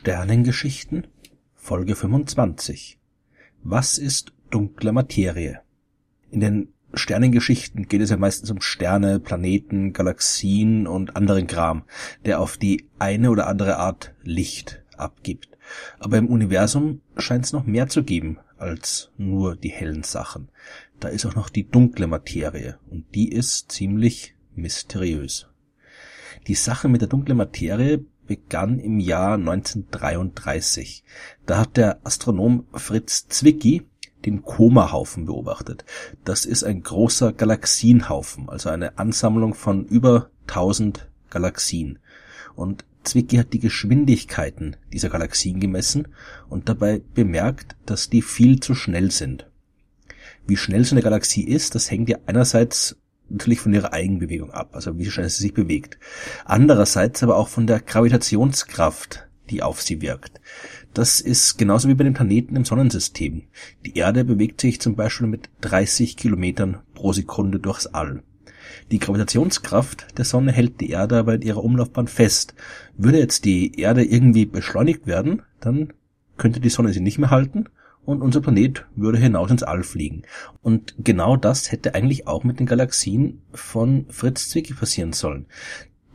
[0.00, 1.08] Sternengeschichten
[1.54, 2.98] Folge 25
[3.62, 5.60] Was ist dunkle Materie?
[6.30, 11.82] In den Sternengeschichten geht es ja meistens um Sterne, Planeten, Galaxien und anderen Kram,
[12.24, 15.50] der auf die eine oder andere Art Licht abgibt.
[15.98, 20.48] Aber im Universum scheint es noch mehr zu geben als nur die hellen Sachen.
[20.98, 25.50] Da ist auch noch die dunkle Materie und die ist ziemlich mysteriös.
[26.46, 31.02] Die Sache mit der dunklen Materie begann im Jahr 1933.
[31.46, 33.82] Da hat der Astronom Fritz Zwicky
[34.24, 35.84] den Koma-Haufen beobachtet.
[36.24, 41.98] Das ist ein großer Galaxienhaufen, also eine Ansammlung von über 1000 Galaxien.
[42.54, 46.06] Und Zwicky hat die Geschwindigkeiten dieser Galaxien gemessen
[46.48, 49.50] und dabei bemerkt, dass die viel zu schnell sind.
[50.46, 52.96] Wie schnell so eine Galaxie ist, das hängt ja einerseits
[53.30, 55.98] natürlich von ihrer Eigenbewegung ab, also wie schnell sie sich bewegt.
[56.44, 60.40] Andererseits aber auch von der Gravitationskraft, die auf sie wirkt.
[60.94, 63.44] Das ist genauso wie bei den Planeten im Sonnensystem.
[63.84, 68.22] Die Erde bewegt sich zum Beispiel mit 30 Kilometern pro Sekunde durchs All.
[68.90, 72.54] Die Gravitationskraft der Sonne hält die Erde aber in ihrer Umlaufbahn fest.
[72.96, 75.92] Würde jetzt die Erde irgendwie beschleunigt werden, dann
[76.36, 77.68] könnte die Sonne sie nicht mehr halten
[78.04, 80.22] und unser Planet würde hinaus ins All fliegen.
[80.62, 85.46] Und genau das hätte eigentlich auch mit den Galaxien von Fritz Zwicky passieren sollen.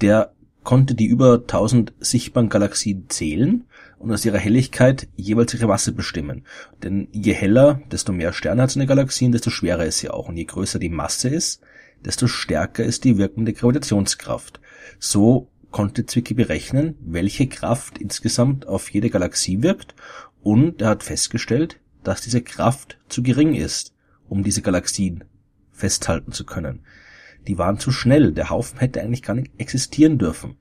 [0.01, 3.65] Der konnte die über 1000 sichtbaren Galaxien zählen
[3.99, 6.43] und aus ihrer Helligkeit jeweils ihre Masse bestimmen.
[6.83, 10.27] Denn je heller, desto mehr Sterne hat eine Galaxie, desto schwerer ist sie auch.
[10.27, 11.61] Und je größer die Masse ist,
[12.03, 14.59] desto stärker ist die wirkende Gravitationskraft.
[14.99, 19.93] So konnte Zwicky berechnen, welche Kraft insgesamt auf jede Galaxie wirkt
[20.45, 23.95] und er hat festgestellt, dass diese Kraft zu gering ist,
[24.29, 25.23] um diese Galaxien
[25.71, 26.81] festhalten zu können.
[27.47, 30.57] Die waren zu schnell, der Haufen hätte eigentlich gar nicht existieren dürfen.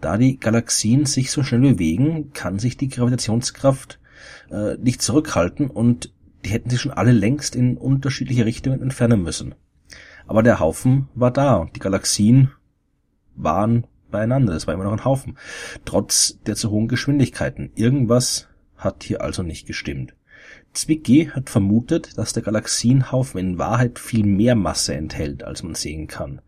[0.00, 3.98] Da die Galaxien sich so schnell bewegen, kann sich die Gravitationskraft
[4.52, 9.56] äh, nicht zurückhalten und die hätten sich schon alle längst in unterschiedliche Richtungen entfernen müssen.
[10.28, 12.52] Aber der Haufen war da und die Galaxien
[13.34, 14.54] waren beieinander.
[14.54, 15.38] Es war immer noch ein Haufen.
[15.84, 17.72] Trotz der zu hohen Geschwindigkeiten.
[17.74, 18.48] Irgendwas
[18.84, 20.14] hat hier also nicht gestimmt.
[20.72, 26.06] Zwicky hat vermutet, dass der Galaxienhaufen in Wahrheit viel mehr Masse enthält, als man sehen
[26.06, 26.40] kann.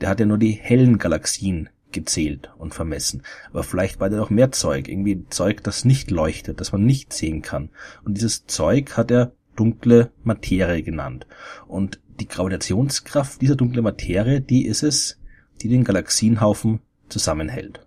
[0.00, 3.22] Der hat ja nur die hellen Galaxien gezählt und vermessen.
[3.50, 7.12] Aber vielleicht war da noch mehr Zeug, irgendwie Zeug, das nicht leuchtet, das man nicht
[7.12, 7.70] sehen kann.
[8.04, 11.26] Und dieses Zeug hat er dunkle Materie genannt.
[11.66, 15.18] Und die Gravitationskraft dieser dunklen Materie, die ist es,
[15.62, 17.85] die den Galaxienhaufen zusammenhält.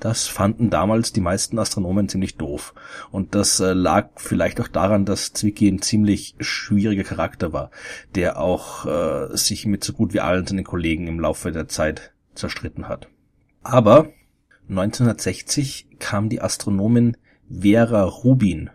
[0.00, 2.74] Das fanden damals die meisten Astronomen ziemlich doof.
[3.10, 7.70] Und das äh, lag vielleicht auch daran, dass Zwicky ein ziemlich schwieriger Charakter war,
[8.14, 12.12] der auch äh, sich mit so gut wie allen seinen Kollegen im Laufe der Zeit
[12.34, 13.08] zerstritten hat.
[13.62, 14.10] Aber
[14.68, 17.16] 1960 kam die Astronomin
[17.50, 18.70] Vera Rubin,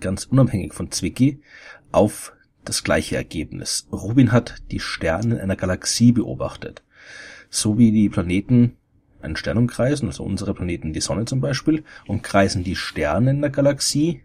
[0.00, 1.42] ganz unabhängig von Zwicky,
[1.92, 2.32] auf
[2.64, 3.86] das gleiche Ergebnis.
[3.92, 6.82] Rubin hat die Sterne in einer Galaxie beobachtet.
[7.50, 8.76] So wie die Planeten
[9.22, 13.50] einen Stern umkreisen, also unsere Planeten, die Sonne zum Beispiel, umkreisen die Sterne in der
[13.50, 14.22] Galaxie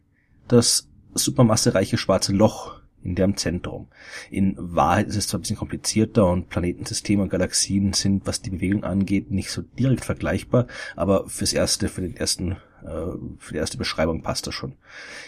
[0.47, 3.87] das supermassereiche schwarze Loch in deren Zentrum.
[4.31, 8.49] In Wahrheit ist es zwar ein bisschen komplizierter und Planetensysteme und Galaxien sind, was die
[8.49, 13.59] Bewegung angeht, nicht so direkt vergleichbar, aber fürs erste, für den ersten, äh, für die
[13.59, 14.73] erste Beschreibung passt das schon.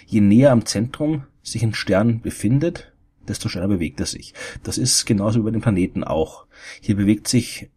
[0.08, 2.94] Je näher am Zentrum sich ein Stern befindet,
[3.28, 4.34] desto schneller bewegt er sich.
[4.64, 6.48] Das ist genauso wie bei den Planeten auch.
[6.82, 7.70] Hier bewegt sich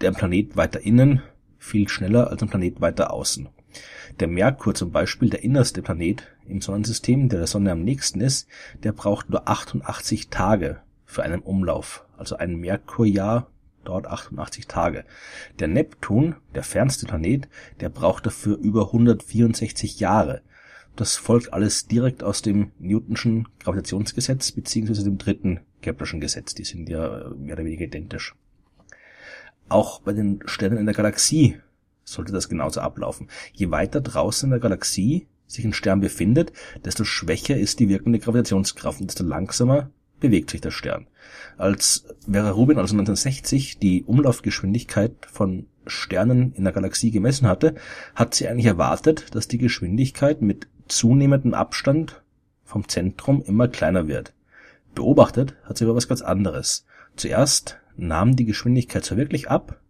[0.00, 1.22] der Planet weiter innen
[1.58, 3.48] viel schneller als ein Planet weiter außen.
[4.20, 8.46] Der Merkur zum Beispiel, der innerste Planet im Sonnensystem, der der Sonne am nächsten ist,
[8.82, 12.04] der braucht nur 88 Tage für einen Umlauf.
[12.16, 13.50] Also ein Merkurjahr
[13.84, 15.04] dauert 88 Tage.
[15.58, 17.48] Der Neptun, der fernste Planet,
[17.80, 20.42] der braucht dafür über 164 Jahre.
[20.96, 26.54] Das folgt alles direkt aus dem Newtonschen Gravitationsgesetz beziehungsweise dem dritten Keplerschen Gesetz.
[26.54, 28.34] Die sind ja mehr oder weniger identisch.
[29.68, 31.60] Auch bei den Sternen in der Galaxie
[32.04, 33.28] sollte das genauso ablaufen.
[33.52, 36.52] Je weiter draußen in der Galaxie sich ein Stern befindet,
[36.84, 39.90] desto schwächer ist die wirkende Gravitationskraft und desto langsamer
[40.20, 41.06] bewegt sich der Stern.
[41.56, 47.74] Als Vera Rubin also 1960 die Umlaufgeschwindigkeit von Sternen in der Galaxie gemessen hatte,
[48.14, 52.22] hat sie eigentlich erwartet, dass die Geschwindigkeit mit zunehmendem Abstand
[52.64, 54.32] vom Zentrum immer kleiner wird.
[54.94, 56.86] Beobachtet hat sie aber was ganz anderes.
[57.16, 59.80] Zuerst nahm die Geschwindigkeit zwar wirklich ab,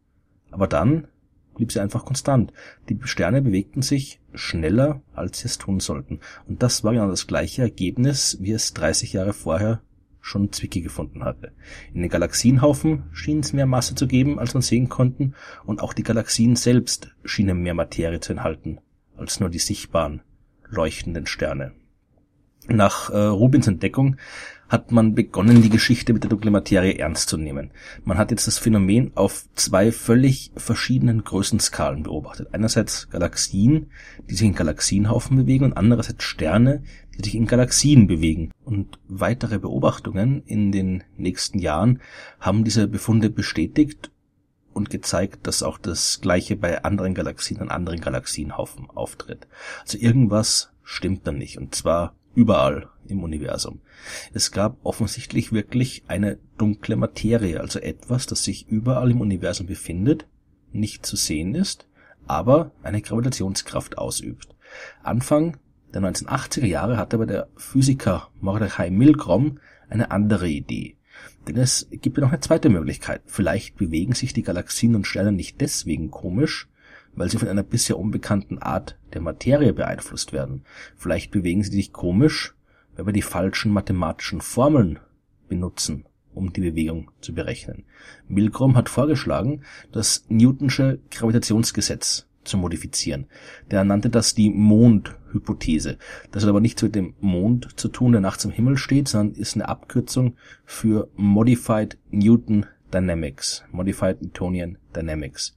[0.51, 1.09] aber dann
[1.55, 2.53] blieb sie einfach konstant.
[2.89, 6.21] Die Sterne bewegten sich schneller, als sie es tun sollten.
[6.47, 9.81] Und das war genau das gleiche Ergebnis, wie es 30 Jahre vorher
[10.21, 11.53] schon Zwicky gefunden hatte.
[11.93, 15.35] In den Galaxienhaufen schien es mehr Masse zu geben, als man sehen konnten,
[15.67, 18.79] und auch die Galaxien selbst schienen mehr Materie zu enthalten,
[19.17, 20.23] als nur die sichtbaren
[20.67, 21.73] leuchtenden Sterne.
[22.69, 24.17] Nach äh, Rubins Entdeckung
[24.75, 27.71] hat man begonnen, die Geschichte mit der dunklen Materie ernst zu nehmen.
[28.03, 32.49] Man hat jetzt das Phänomen auf zwei völlig verschiedenen Größenskalen beobachtet.
[32.53, 33.93] Einerseits Galaxien,
[34.29, 36.83] die sich in Galaxienhaufen bewegen und andererseits Sterne,
[37.17, 38.51] die sich in Galaxien bewegen.
[38.65, 42.01] Und weitere Beobachtungen in den nächsten Jahren
[42.41, 44.11] haben diese Befunde bestätigt
[44.73, 49.47] und gezeigt, dass auch das Gleiche bei anderen Galaxien und anderen Galaxienhaufen auftritt.
[49.83, 51.59] Also irgendwas stimmt da nicht.
[51.59, 53.81] Und zwar überall im Universum.
[54.33, 60.27] Es gab offensichtlich wirklich eine dunkle Materie, also etwas, das sich überall im Universum befindet,
[60.73, 61.87] nicht zu sehen ist,
[62.27, 64.49] aber eine Gravitationskraft ausübt.
[65.03, 65.59] Anfang
[65.93, 70.97] der 1980er Jahre hatte aber der Physiker Mordechai Milgrom eine andere Idee.
[71.47, 73.23] Denn es gibt ja noch eine zweite Möglichkeit.
[73.27, 76.69] Vielleicht bewegen sich die Galaxien und Sterne nicht deswegen komisch,
[77.17, 80.65] weil sie von einer bisher unbekannten Art der Materie beeinflusst werden.
[80.97, 82.55] Vielleicht bewegen sie sich komisch,
[82.97, 84.99] weil wir die falschen mathematischen Formeln
[85.49, 87.85] benutzen, um die Bewegung zu berechnen.
[88.29, 89.63] Milgrom hat vorgeschlagen,
[89.93, 93.27] das Newtonsche Gravitationsgesetz zu modifizieren.
[93.71, 95.99] Der nannte das die Mondhypothese.
[96.31, 99.41] Das hat aber nichts mit dem Mond zu tun, der nachts im Himmel steht, sondern
[99.41, 105.57] ist eine Abkürzung für Modified Newton Dynamics, Modified Newtonian Dynamics.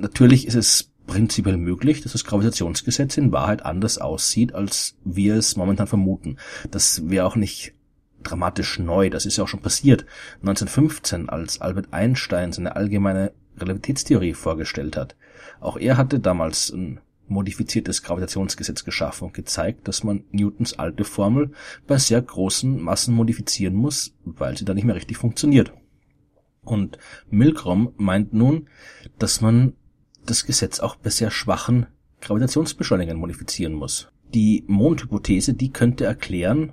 [0.00, 5.56] Natürlich ist es prinzipiell möglich, dass das Gravitationsgesetz in Wahrheit anders aussieht, als wir es
[5.56, 6.36] momentan vermuten.
[6.70, 7.74] Das wäre auch nicht
[8.22, 10.06] dramatisch neu, das ist ja auch schon passiert.
[10.36, 15.16] 1915, als Albert Einstein seine allgemeine Relativitätstheorie vorgestellt hat.
[15.60, 21.52] Auch er hatte damals ein modifiziertes Gravitationsgesetz geschaffen und gezeigt, dass man Newtons alte Formel
[21.86, 25.72] bei sehr großen Massen modifizieren muss, weil sie da nicht mehr richtig funktioniert.
[26.62, 26.98] Und
[27.30, 28.68] Milgrom meint nun,
[29.18, 29.74] dass man
[30.26, 31.86] das Gesetz auch bei sehr schwachen
[32.20, 34.10] Gravitationsbeschleunigern modifizieren muss.
[34.34, 36.72] Die Mondhypothese, die könnte erklären,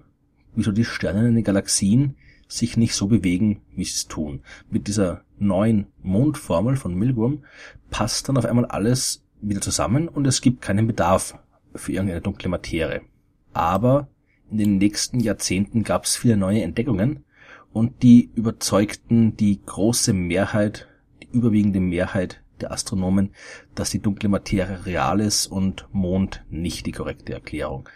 [0.56, 2.16] wieso die Sterne in den Galaxien
[2.48, 4.42] sich nicht so bewegen, wie sie es tun.
[4.70, 7.44] Mit dieser neuen Mondformel von Milgram
[7.90, 11.38] passt dann auf einmal alles wieder zusammen und es gibt keinen Bedarf
[11.76, 13.02] für irgendeine dunkle Materie.
[13.54, 14.08] Aber
[14.50, 17.24] in den nächsten Jahrzehnten gab es viele neue Entdeckungen
[17.74, 20.88] und die überzeugten die große Mehrheit,
[21.22, 23.32] die überwiegende Mehrheit der Astronomen,
[23.76, 27.90] dass die dunkle Materie real ist und Mond nicht die korrekte Erklärung.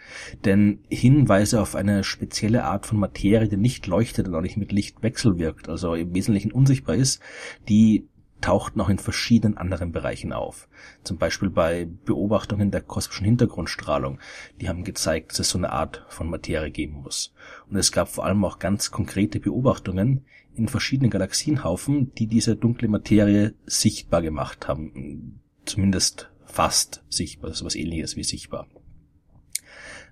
[0.44, 4.72] Denn Hinweise auf eine spezielle Art von Materie, die nicht leuchtet und auch nicht mit
[4.72, 7.20] Licht wechselwirkt, also im Wesentlichen unsichtbar ist,
[7.68, 8.08] die
[8.42, 10.68] tauchten auch in verschiedenen anderen Bereichen auf.
[11.02, 14.18] Zum Beispiel bei Beobachtungen der kosmischen Hintergrundstrahlung.
[14.60, 17.32] Die haben gezeigt, dass es so eine Art von Materie geben muss.
[17.70, 22.88] Und es gab vor allem auch ganz konkrete Beobachtungen, in verschiedenen Galaxienhaufen, die diese dunkle
[22.88, 25.40] Materie sichtbar gemacht haben.
[25.64, 28.66] Zumindest fast sichtbar, also was ähnliches wie sichtbar.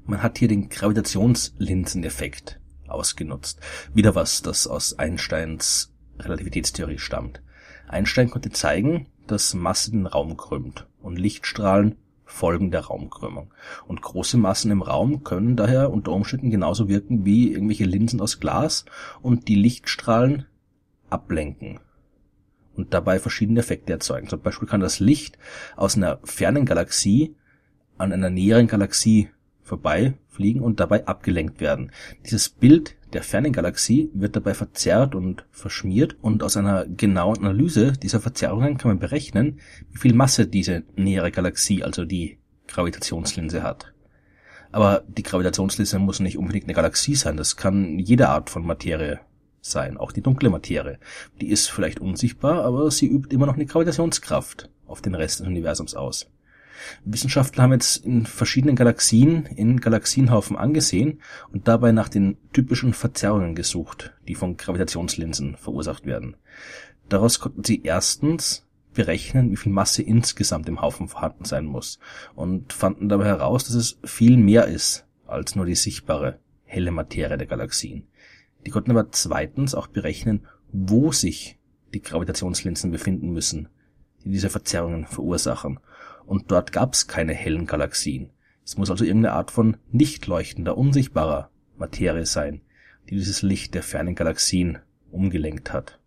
[0.07, 3.61] Man hat hier den Gravitationslinseneffekt ausgenutzt.
[3.95, 7.43] Wieder was, das aus Einsteins Relativitätstheorie stammt.
[7.87, 11.97] Einstein konnte zeigen, dass Masse den Raum krümmt und Lichtstrahlen
[12.31, 13.53] Folgen der Raumkrümmung.
[13.87, 18.41] Und große Massen im Raum können daher unter Umständen genauso wirken wie irgendwelche Linsen aus
[18.41, 18.85] Glas
[19.21, 20.47] und die Lichtstrahlen
[21.11, 21.81] ablenken
[22.77, 24.29] und dabei verschiedene Effekte erzeugen.
[24.29, 25.39] Zum Beispiel kann das Licht
[25.77, 27.37] aus einer fernen Galaxie
[27.99, 29.29] an einer näheren Galaxie
[29.63, 31.93] vorbeifliegen und dabei abgelenkt werden.
[32.25, 37.93] Dieses Bild der fernen Galaxie wird dabei verzerrt und verschmiert und aus einer genauen Analyse
[37.93, 42.39] dieser Verzerrungen kann man berechnen, wie viel Masse diese nähere Galaxie, also die
[42.69, 43.93] Gravitationslinse hat.
[44.73, 49.21] Aber die Gravitationslinse muss nicht unbedingt eine Galaxie sein, das kann jede Art von Materie
[49.61, 50.99] sein, auch die dunkle Materie.
[51.41, 55.47] Die ist vielleicht unsichtbar, aber sie übt immer noch eine Gravitationskraft auf den Rest des
[55.47, 56.31] Universums aus.
[57.05, 61.21] Wissenschaftler haben jetzt in verschiedenen Galaxien in Galaxienhaufen angesehen
[61.53, 66.37] und dabei nach den typischen Verzerrungen gesucht, die von Gravitationslinsen verursacht werden.
[67.09, 71.99] Daraus konnten sie erstens berechnen, wie viel Masse insgesamt im Haufen vorhanden sein muss
[72.35, 77.37] und fanden dabei heraus, dass es viel mehr ist als nur die sichtbare helle Materie
[77.39, 78.07] der Galaxien.
[78.67, 81.59] Die konnten aber zweitens auch berechnen, wo sich
[81.95, 83.69] die Gravitationslinsen befinden müssen,
[84.25, 85.81] die diese Verzerrungen verursachen
[86.31, 88.31] und dort gab es keine hellen Galaxien.
[88.65, 92.61] Es muss also irgendeine Art von nicht leuchtender, unsichtbarer Materie sein,
[93.09, 94.79] die dieses Licht der fernen Galaxien
[95.11, 95.99] umgelenkt hat.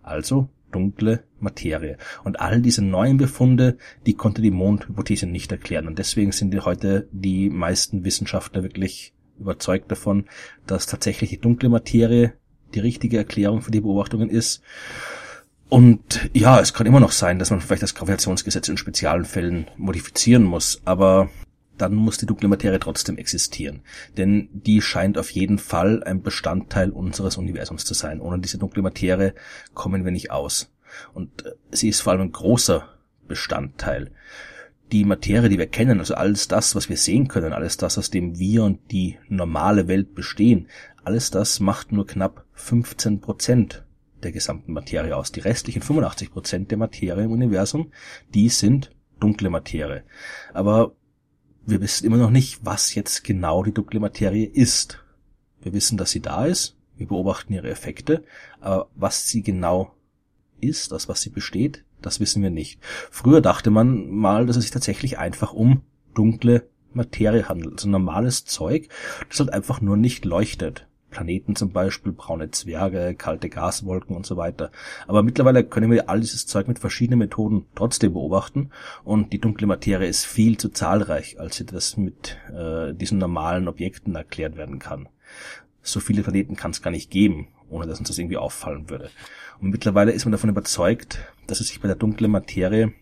[0.00, 1.98] Also dunkle Materie.
[2.22, 5.88] Und all diese neuen Befunde, die konnte die Mondhypothese nicht erklären.
[5.88, 10.26] Und deswegen sind heute die meisten Wissenschaftler wirklich überzeugt davon,
[10.64, 12.34] dass tatsächlich die dunkle Materie
[12.72, 14.62] die richtige Erklärung für die Beobachtungen ist.
[15.72, 19.70] Und ja, es kann immer noch sein, dass man vielleicht das Gravitationsgesetz in speziellen Fällen
[19.78, 21.30] modifizieren muss, aber
[21.78, 23.80] dann muss die dunkle Materie trotzdem existieren.
[24.18, 28.20] Denn die scheint auf jeden Fall ein Bestandteil unseres Universums zu sein.
[28.20, 29.34] Ohne diese dunkle Materie
[29.72, 30.70] kommen wir nicht aus.
[31.14, 32.86] Und äh, sie ist vor allem ein großer
[33.26, 34.10] Bestandteil.
[34.92, 38.10] Die Materie, die wir kennen, also alles das, was wir sehen können, alles das, aus
[38.10, 40.68] dem wir und die normale Welt bestehen,
[41.02, 43.86] alles das macht nur knapp 15 Prozent
[44.24, 45.32] der gesamten Materie aus.
[45.32, 47.92] Die restlichen 85 Prozent der Materie im Universum,
[48.34, 50.04] die sind dunkle Materie.
[50.52, 50.92] Aber
[51.64, 55.04] wir wissen immer noch nicht, was jetzt genau die dunkle Materie ist.
[55.60, 58.24] Wir wissen, dass sie da ist, wir beobachten ihre Effekte,
[58.60, 59.94] aber was sie genau
[60.60, 62.80] ist, aus was sie besteht, das wissen wir nicht.
[63.10, 65.82] Früher dachte man mal, dass es sich tatsächlich einfach um
[66.14, 68.88] dunkle Materie handelt, also normales Zeug,
[69.28, 70.86] das halt einfach nur nicht leuchtet.
[71.12, 74.72] Planeten zum Beispiel, braune Zwerge, kalte Gaswolken und so weiter.
[75.06, 78.70] Aber mittlerweile können wir all dieses Zeug mit verschiedenen Methoden trotzdem beobachten
[79.04, 83.68] und die dunkle Materie ist viel zu zahlreich, als sie das mit äh, diesen normalen
[83.68, 85.08] Objekten erklärt werden kann.
[85.82, 89.10] So viele Planeten kann es gar nicht geben, ohne dass uns das irgendwie auffallen würde.
[89.60, 92.92] Und mittlerweile ist man davon überzeugt, dass es sich bei der dunklen Materie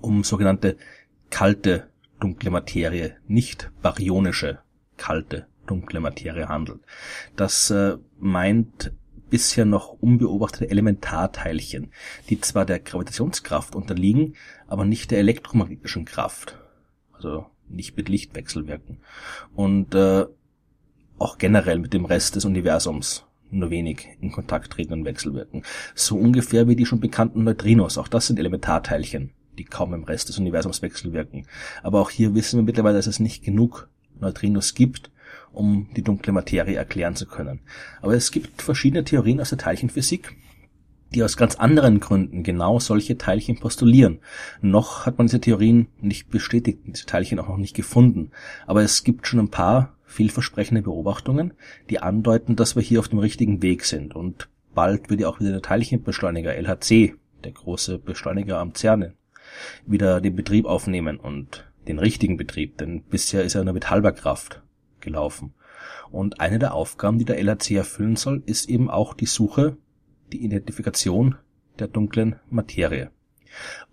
[0.00, 0.76] um sogenannte
[1.30, 1.88] kalte
[2.20, 4.60] dunkle Materie, nicht baryonische
[4.96, 6.80] kalte dunkle Materie handelt.
[7.36, 8.92] Das äh, meint
[9.28, 11.92] bisher noch unbeobachtete Elementarteilchen,
[12.28, 14.34] die zwar der Gravitationskraft unterliegen,
[14.68, 16.58] aber nicht der elektromagnetischen Kraft.
[17.12, 18.98] Also nicht mit Licht wechselwirken.
[19.54, 20.26] Und äh,
[21.18, 25.62] auch generell mit dem Rest des Universums nur wenig in Kontakt treten und wechselwirken.
[25.94, 27.96] So ungefähr wie die schon bekannten Neutrinos.
[27.98, 31.46] Auch das sind Elementarteilchen, die kaum im Rest des Universums wechselwirken.
[31.82, 35.10] Aber auch hier wissen wir mittlerweile, dass es nicht genug Neutrinos gibt,
[35.56, 37.60] um die dunkle Materie erklären zu können.
[38.02, 40.36] Aber es gibt verschiedene Theorien aus der Teilchenphysik,
[41.14, 44.18] die aus ganz anderen Gründen genau solche Teilchen postulieren.
[44.60, 48.32] Noch hat man diese Theorien nicht bestätigt, diese Teilchen auch noch nicht gefunden.
[48.66, 51.54] Aber es gibt schon ein paar vielversprechende Beobachtungen,
[51.90, 54.14] die andeuten, dass wir hier auf dem richtigen Weg sind.
[54.14, 59.14] Und bald wird ja auch wieder der Teilchenbeschleuniger LHC, der große Beschleuniger am CERN,
[59.86, 64.12] wieder den Betrieb aufnehmen und den richtigen Betrieb, denn bisher ist er nur mit halber
[64.12, 64.62] Kraft
[65.06, 65.54] gelaufen.
[66.10, 69.78] Und eine der Aufgaben, die der LHC erfüllen soll, ist eben auch die Suche,
[70.32, 71.36] die Identifikation
[71.78, 73.10] der dunklen Materie.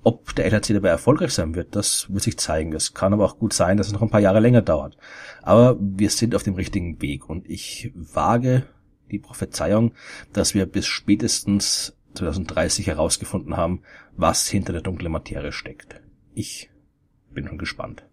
[0.03, 2.73] Ob der LHC dabei erfolgreich sein wird, das wird sich zeigen.
[2.73, 4.97] Es kann aber auch gut sein, dass es noch ein paar Jahre länger dauert.
[5.41, 8.63] Aber wir sind auf dem richtigen Weg und ich wage
[9.11, 9.93] die Prophezeiung,
[10.33, 13.81] dass wir bis spätestens 2030 herausgefunden haben,
[14.15, 16.01] was hinter der dunklen Materie steckt.
[16.33, 16.69] Ich
[17.31, 18.03] bin schon gespannt.